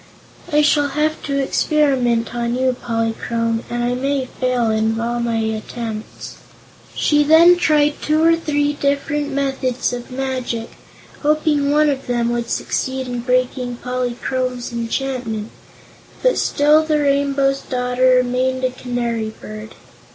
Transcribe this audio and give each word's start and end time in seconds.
"I 0.51 0.63
shall 0.63 0.87
have 0.87 1.21
to 1.25 1.37
experiment 1.37 2.33
on 2.33 2.55
you, 2.55 2.73
Polychrome, 2.73 3.63
and 3.69 3.83
I 3.83 3.93
may 3.93 4.25
fail 4.25 4.71
in 4.71 4.99
all 4.99 5.19
my 5.19 5.35
attempts." 5.37 6.37
She 6.95 7.23
then 7.23 7.55
tried 7.55 8.01
two 8.01 8.23
or 8.23 8.35
three 8.35 8.73
different 8.73 9.31
methods 9.31 9.93
of 9.93 10.09
magic, 10.09 10.71
hoping 11.21 11.69
one 11.69 11.87
of 11.87 12.07
them 12.07 12.29
would 12.29 12.49
succeed 12.49 13.07
in 13.07 13.19
breaking 13.19 13.75
Polychrome's 13.75 14.71
enchantment, 14.73 15.51
but 16.23 16.39
still 16.39 16.83
the 16.83 16.99
Rainbow's 17.01 17.61
Daughter 17.61 18.15
remained 18.15 18.63
a 18.63 18.71
Canary 18.71 19.31
Bird. 19.39 19.75